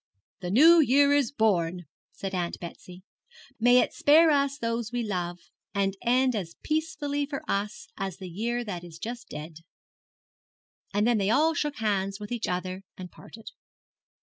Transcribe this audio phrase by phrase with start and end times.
[0.39, 3.03] 'The New Year is born,' said Aunt Betsy;
[3.59, 5.37] 'may it spare us those we love,
[5.75, 9.59] and end as peacefully for us as the year that is just dead.'
[10.91, 13.51] And then they all shook hands with each other and parted.